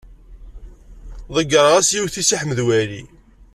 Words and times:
Ḍeyyreɣ-as 1.35 1.89
yiwet 1.95 2.15
i 2.21 2.23
Si 2.27 2.35
Ḥmed 2.41 2.59
Waɛli. 2.65 3.01